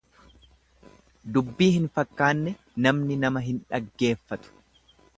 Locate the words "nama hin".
3.27-3.63